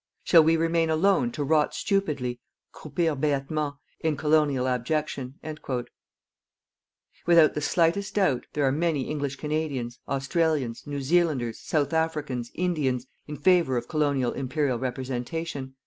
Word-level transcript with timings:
Shall 0.23 0.43
we 0.43 0.57
remain 0.57 0.89
alone 0.89 1.31
to 1.33 1.43
rot 1.43 1.75
stupidly 1.75 2.39
(croupir 2.73 3.15
béatement) 3.15 3.77
in 3.99 4.17
colonial 4.17 4.67
abjection._" 4.67 5.85
Without 7.27 7.53
the 7.53 7.61
slightest 7.61 8.15
doubt, 8.15 8.47
there 8.53 8.65
are 8.65 8.71
many 8.71 9.03
English 9.03 9.35
Canadians, 9.35 9.99
Australians, 10.07 10.87
New 10.87 11.01
Zealanders, 11.03 11.59
South 11.59 11.93
Africans, 11.93 12.49
Indians, 12.55 13.05
in 13.27 13.37
favour 13.37 13.77
of 13.77 13.87
Colonial 13.87 14.31
Imperial 14.31 14.79
representation. 14.79 15.75